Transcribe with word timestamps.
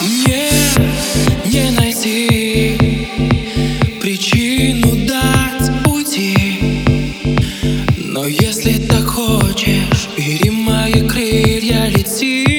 Мне 0.00 0.50
не 1.46 1.70
найти 1.70 2.78
причину 4.00 4.94
дать 5.06 5.86
уйти 5.86 6.58
Но 7.98 8.26
если 8.26 8.78
так 8.86 9.06
хочешь, 9.06 10.08
бери 10.16 10.50
мои 10.50 11.06
крылья, 11.08 11.88
лети. 11.88 12.57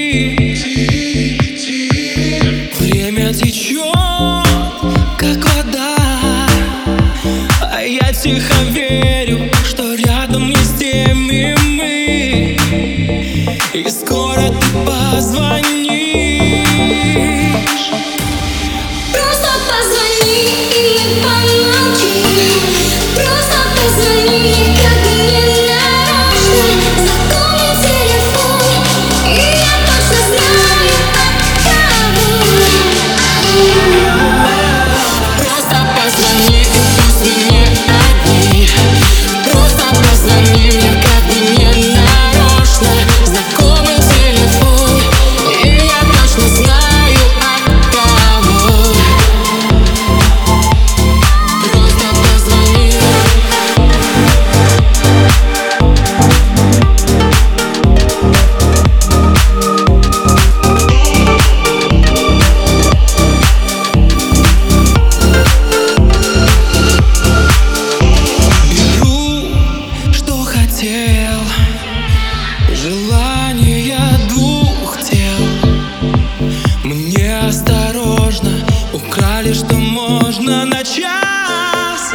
осторожно 77.30 78.52
Украли, 78.94 79.54
что 79.54 79.76
можно 79.76 80.66
на 80.66 80.84
час. 80.84 82.14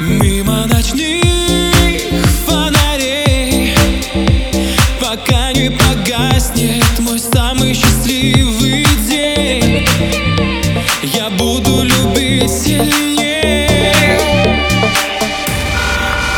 Мимо 0.00 0.66
ночных 0.66 1.22
фонарей 2.46 3.74
Пока 5.00 5.52
не 5.52 5.70
погаснет 5.70 6.84
мой 6.98 7.18
самый 7.18 7.74
счастливый 7.74 8.86
день. 9.08 9.86
Я 11.02 11.30
буду 11.30 11.82
любить 11.82 12.50
сильнее. 12.50 14.18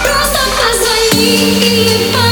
Просто 0.03 0.41
позвони 0.59 1.59
или 1.61 2.24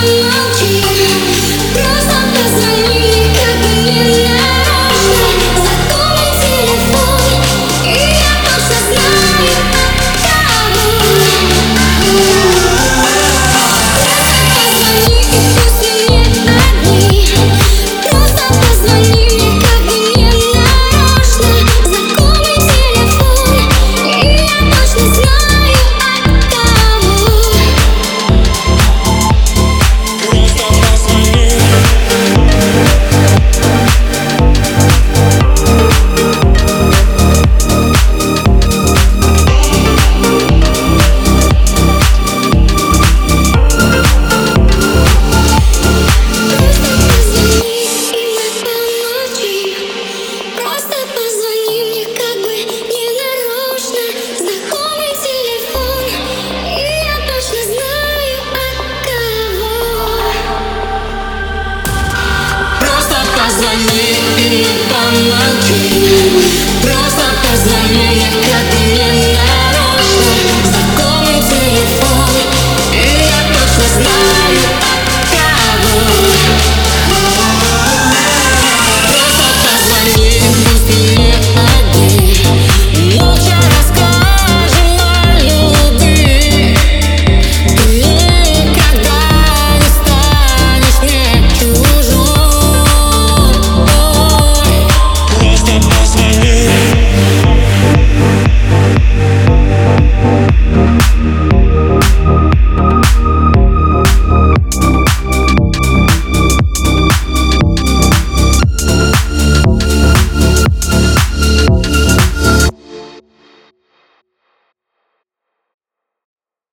me. 73.98 74.31